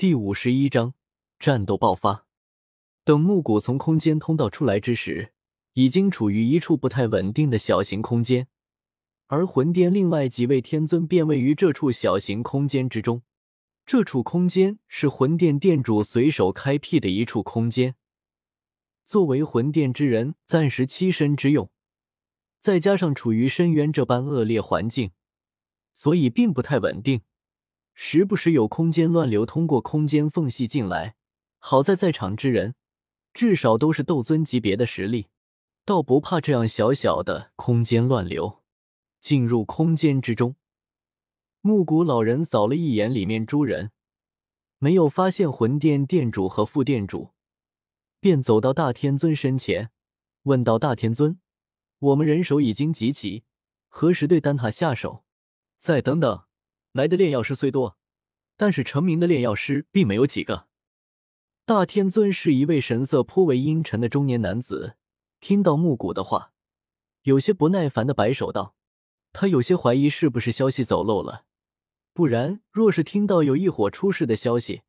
[0.00, 0.94] 第五十一章
[1.38, 2.24] 战斗爆发。
[3.04, 5.34] 等木谷从空间通道出来之时，
[5.74, 8.48] 已经处于一处不太稳定的小型空间，
[9.26, 13.20] 而魂殿另外几位天尊便位于这处小型空间之中。
[13.84, 17.94] 这处空间是魂殿殿主随手开辟的一处空间，
[19.04, 21.68] 作为魂殿之人暂时栖身之用。
[22.58, 25.10] 再加上处于深渊这般恶劣环境，
[25.92, 27.20] 所以并不太稳定。
[28.02, 31.16] 时不时有空间乱流通过空间缝隙进来，
[31.58, 32.74] 好在在场之人
[33.34, 35.28] 至少都是斗尊级别的实力，
[35.84, 38.62] 倒不怕这样小小的空间乱流。
[39.20, 40.56] 进入空间之中，
[41.60, 43.90] 木谷老人扫了一眼里面诸人，
[44.78, 47.32] 没有发现魂殿殿主和副殿主，
[48.18, 49.90] 便走到大天尊身前，
[50.44, 51.38] 问道：“大天尊，
[51.98, 53.44] 我们人手已经集齐，
[53.88, 55.22] 何时对丹塔下手？
[55.76, 56.44] 再等等。”
[56.92, 57.96] 来的炼药师虽多，
[58.56, 60.66] 但是成名的炼药师并没有几个。
[61.64, 64.96] 大天尊是一位神色颇为阴沉的中年男子，
[65.38, 66.52] 听到木谷的话，
[67.22, 68.74] 有些不耐烦的摆手道
[69.32, 71.44] ：“他有些怀疑是不是消息走漏了，
[72.12, 74.82] 不然若是听到有一伙出事的消息，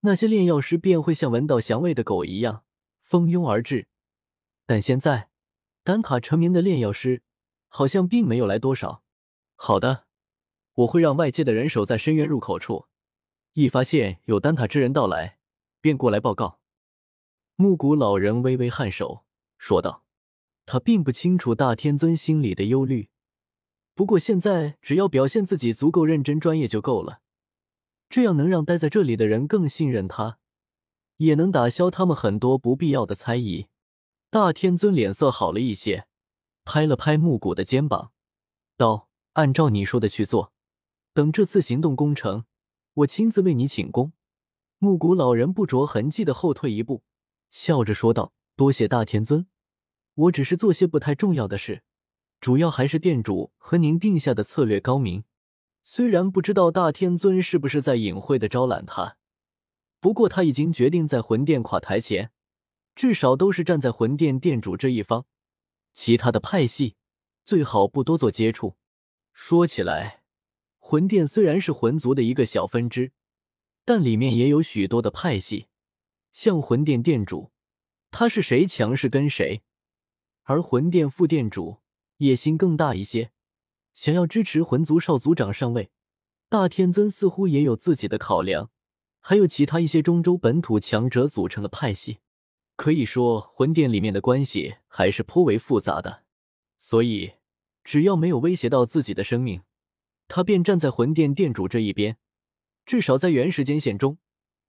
[0.00, 2.64] 那些炼药师便会像闻到香味的狗一样
[3.00, 3.86] 蜂拥而至。
[4.66, 5.30] 但现在，
[5.84, 7.22] 丹塔成名的炼药师
[7.68, 9.04] 好像并没有来多少。
[9.54, 10.06] 好的。”
[10.80, 12.86] 我会让外界的人守在深渊入口处，
[13.52, 15.38] 一发现有丹塔之人到来，
[15.80, 16.60] 便过来报告。
[17.56, 19.24] 木谷老人微微颔首，
[19.58, 20.04] 说道
[20.64, 23.10] ：“他并不清楚大天尊心里的忧虑，
[23.94, 27.20] 不过现在只要表现自己足够认真专业就够了，
[28.08, 30.38] 这样能让待在这里的人更信任他，
[31.18, 33.66] 也能打消他们很多不必要的猜疑。”
[34.30, 36.06] 大天尊脸色好了一些，
[36.64, 38.12] 拍了拍木谷的肩膀，
[38.78, 40.54] 道：“按照你说的去做。”
[41.12, 42.44] 等这次行动攻成，
[42.94, 44.12] 我亲自为你请功。
[44.78, 47.02] 木谷老人不着痕迹的后退一步，
[47.50, 49.46] 笑着说道：“多谢大天尊，
[50.14, 51.82] 我只是做些不太重要的事，
[52.40, 55.24] 主要还是店主和您定下的策略高明。
[55.82, 59.16] 虽然不知道大天尊是不是在隐晦的招揽他，
[59.98, 62.30] 不过他已经决定在魂殿垮台前，
[62.94, 65.26] 至少都是站在魂殿殿主这一方。
[65.92, 66.96] 其他的派系
[67.44, 68.76] 最好不多做接触。
[69.32, 70.18] 说起来。”
[70.90, 73.12] 魂殿虽然是魂族的一个小分支，
[73.84, 75.68] 但里面也有许多的派系。
[76.32, 77.52] 像魂殿殿主，
[78.10, 79.60] 他是谁强势跟谁；
[80.42, 81.76] 而魂殿副殿主
[82.16, 83.30] 野心更大一些，
[83.94, 85.92] 想要支持魂族少族长上位。
[86.48, 88.72] 大天尊似乎也有自己的考量，
[89.20, 92.18] 还有其他一些中州本土强者组成的派系。
[92.74, 96.24] 可以说，魂殿里面的关系还是颇为复杂的。
[96.76, 97.34] 所以，
[97.84, 99.62] 只要没有威胁到自己的生命。
[100.30, 102.16] 他便站在魂殿殿主这一边，
[102.86, 104.18] 至少在原时间线中，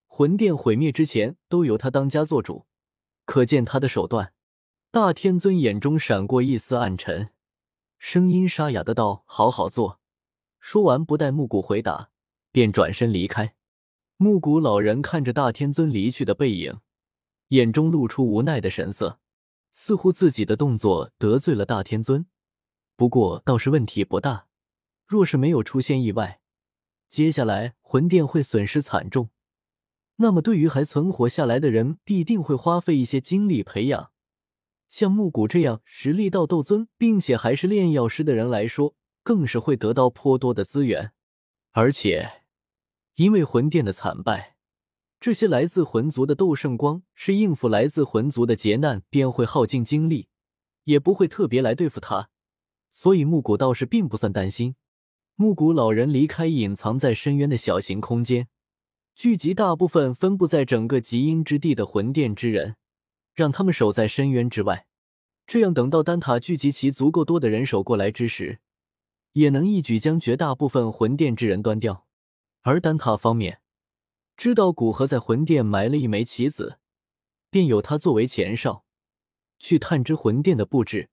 [0.07, 2.65] 魂殿毁灭之前都由他当家做主，
[3.25, 4.33] 可见他的手段。
[4.89, 7.29] 大天尊眼中闪过一丝暗沉，
[7.99, 9.99] 声音沙哑的道：“好好做。”
[10.59, 12.09] 说完，不待木谷回答，
[12.51, 13.53] 便转身离开。
[14.17, 16.79] 木谷老人看着大天尊离去的背影，
[17.49, 19.19] 眼中露出无奈的神色，
[19.71, 22.25] 似乎自己的动作得罪了大天尊，
[22.95, 24.47] 不过倒是问题不大。
[25.11, 26.39] 若是没有出现意外，
[27.09, 29.29] 接下来魂殿会损失惨重。
[30.15, 34.11] 那么，对于还存活下来的人，必定会花费一些精力培养。
[34.87, 41.11] 像木谷这样实力到斗尊，并且还是炼药师的人来说，更是会得到颇多的资源。
[41.71, 42.43] 而且，
[43.15, 44.55] 因为魂殿的惨败，
[45.19, 50.29] 这些来自魂族的斗圣光是应付来自魂族的劫难，便会耗尽精力，
[50.85, 52.29] 也不会特别来对付他。
[52.89, 54.75] 所以，木谷倒是并不算担心。
[55.35, 58.47] 木谷老人离开隐藏在深渊的小型空间，
[59.15, 62.75] 聚集大部分分布在整个极阴之地的魂殿之人，
[63.33, 64.85] 让他们守在深渊之外。
[65.47, 68.59] 这样，等到丹塔聚集齐足够多的人手过来之时，
[69.33, 72.05] 也能一举将绝大部分魂殿之人端掉。
[72.61, 73.61] 而丹塔方面，
[74.37, 76.77] 知道古河在魂殿埋了一枚棋子，
[77.49, 78.85] 便有他作为前哨，
[79.57, 81.09] 去探知魂殿的布置，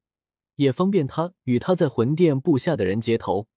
[0.56, 3.48] 也方便他与他在魂殿布下的人接头。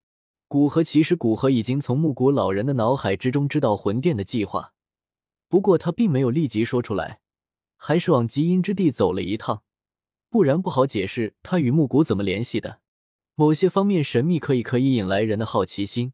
[0.52, 4.74] 古河其实，古河已经从木谷老人的脑海之中知道魂殿的计划，
[5.48, 7.22] 不过他并没有立即说出来，
[7.78, 9.64] 还是往极阴之地走了一趟，
[10.30, 12.82] 不然不好解释他与木谷怎么联系的。
[13.36, 16.12] 某些方面神秘可以可以引来人的好奇心，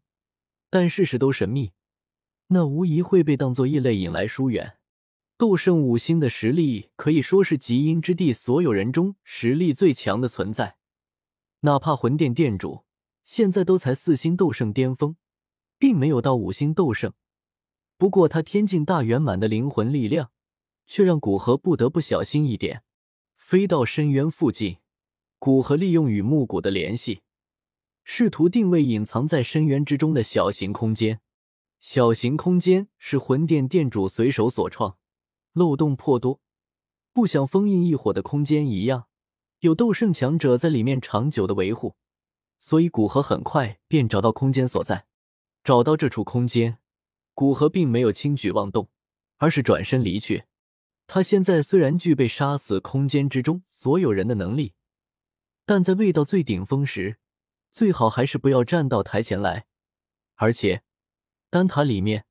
[0.69, 1.72] 但事事都神秘，
[2.50, 4.78] 那无疑会被当作异类引来疏远。
[5.39, 10.78] 斗圣五星的实力可以说是极阴之地所有人中实力最强的存在，
[11.62, 12.84] 哪怕魂殿殿主。
[13.27, 15.18] 现在都才四星斗圣巅峰，
[15.77, 17.12] 并没有到五星斗圣。
[17.97, 20.31] 不过他天境大圆满的灵魂力量，
[20.85, 22.83] 却让古河不得不小心一点。
[23.35, 24.77] 飞到深渊附近，
[25.39, 27.21] 古河利用与木谷的联系，
[28.06, 31.19] 试图定位隐藏在深渊之中的小型空间。
[31.81, 34.97] 小型空间是魂殿殿主随手所创，
[35.51, 36.39] 漏洞颇多，
[37.12, 39.07] 不像封印异火的空间一样，
[39.59, 41.97] 有斗圣强者在里面长久的维护。
[42.59, 45.06] 所以古河很快便找到空间所在。
[45.63, 46.77] 找到这处空间，
[47.33, 48.89] 古河并没有轻举妄动，
[49.38, 50.45] 而是转身离去。
[51.06, 54.74] 他现在虽然具备杀死空间之中所有人的能力，
[55.65, 57.18] 但在未到最顶峰时，
[57.71, 59.65] 最好还是不要站到台前来。
[60.36, 60.83] 而且，
[61.50, 62.25] 丹塔里面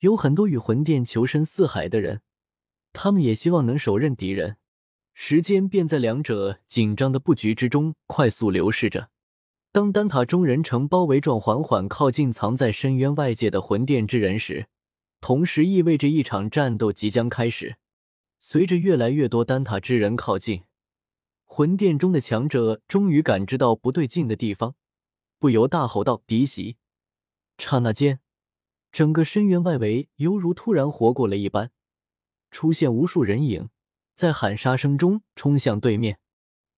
[0.00, 2.22] 有很多与魂殿求生四海的人，
[2.92, 4.56] 他们也希望能手刃敌人。
[5.14, 9.10] 时间便在两者紧张的布局之中快速流逝着。
[9.76, 14.68] 当丹塔中人呈包围状缓缓靠近藏在深渊外界的魂殿之人时，
[15.20, 17.76] 同时意味着一场战斗即将开始。
[18.40, 20.62] 随着越来越多丹塔之人靠近，
[21.44, 24.74] 魂殿中的强者终于感知到不对劲的地方，
[25.38, 26.78] 不由大吼道：“敌袭！”
[27.60, 28.20] 刹那间，
[28.90, 31.70] 整个深渊外围犹如突然活过了一般，
[32.50, 33.68] 出现无数人影，
[34.14, 36.18] 在喊杀声中冲向对面。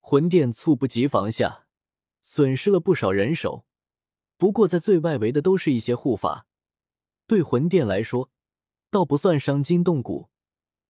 [0.01, 1.67] 魂殿猝不及防下。
[2.21, 3.65] 损失了不少人手，
[4.37, 6.47] 不过在最外围的都是一些护法，
[7.27, 8.31] 对魂殿来说
[8.91, 10.29] 倒不算伤筋动骨。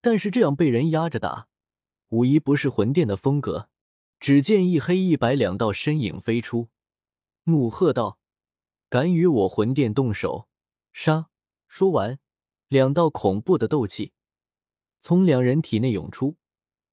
[0.01, 1.49] 但是这样被人压着打，
[2.07, 3.69] 无疑不是魂殿的风格。
[4.19, 6.69] 只见一黑一白两道身影飞出，
[7.45, 8.19] 怒喝道
[8.89, 10.49] ：“敢与我魂殿动手，
[10.91, 11.29] 杀！”
[11.67, 12.19] 说完，
[12.67, 14.11] 两道恐怖的斗气
[14.99, 16.35] 从两人体内涌出，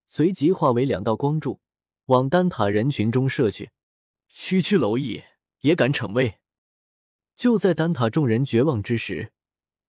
[0.06, 1.60] 随即化为两道光柱，
[2.06, 3.70] 往丹塔人群中射去。
[4.38, 5.24] 区区蝼蚁
[5.62, 6.38] 也敢逞威！
[7.34, 9.32] 就在丹塔众人绝望之时，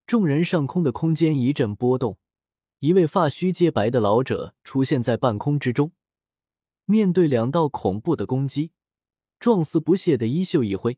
[0.08, 2.18] 众人上空的空间一阵波动，
[2.80, 5.92] 一位发须皆白的老者出现在半空之中。
[6.86, 8.72] 面对两道恐怖的攻击，
[9.38, 10.98] 状似不屑的衣袖一挥，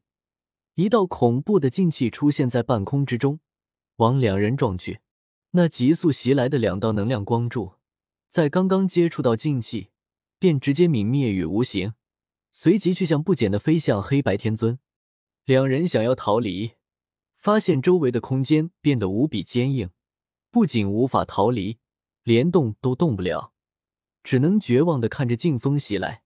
[0.75, 3.39] 一道恐怖的劲气出现在半空之中，
[3.95, 5.01] 往两人撞去。
[5.51, 7.73] 那急速袭来的两道能量光柱，
[8.29, 9.89] 在刚刚接触到劲气，
[10.37, 11.95] 便直接泯灭于无形。
[12.61, 14.79] 随即去向不减的飞向黑白天尊，
[15.45, 16.73] 两人想要逃离，
[17.37, 19.91] 发现周围的空间变得无比坚硬，
[20.51, 21.77] 不仅无法逃离，
[22.23, 23.53] 连动都动不了，
[24.23, 26.23] 只能绝望的看着劲风袭来。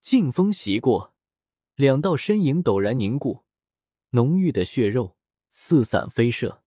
[0.00, 1.16] 劲风袭过，
[1.74, 3.40] 两道身影陡然凝固，
[4.10, 5.16] 浓郁的血肉
[5.50, 6.61] 四散飞射。